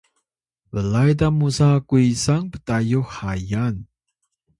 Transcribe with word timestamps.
blay 0.71 1.11
ta 1.19 1.27
musa 1.37 1.69
kuysang 1.89 2.45
ptayux 2.53 3.07
hayan 3.17 3.75